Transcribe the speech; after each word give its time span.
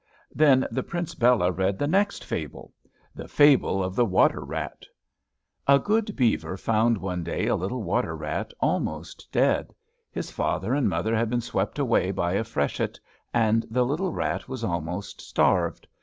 Then 0.33 0.65
the 0.71 0.81
Prince 0.81 1.13
Bela 1.13 1.51
read 1.51 1.77
the 1.77 1.85
next 1.85 2.23
fable, 2.23 2.73
the 3.13 3.27
fable 3.27 3.83
of 3.83 3.95
the 3.95 4.03
WATER 4.03 4.39
RAT. 4.43 4.83
A 5.67 5.77
good 5.77 6.15
beaver 6.15 6.57
found 6.57 6.97
one 6.97 7.23
day 7.23 7.45
a 7.45 7.55
little 7.55 7.83
water 7.83 8.15
rat 8.15 8.51
almost 8.59 9.27
dead. 9.31 9.75
His 10.11 10.31
father 10.31 10.73
and 10.73 10.89
mother 10.89 11.15
had 11.15 11.29
been 11.29 11.39
swept 11.41 11.77
away 11.77 12.09
by 12.09 12.33
a 12.33 12.43
freshet, 12.43 12.99
and 13.31 13.63
the 13.69 13.85
little 13.85 14.11
rat 14.11 14.47
was 14.49 14.63
almost 14.63 15.21
starved. 15.21 15.85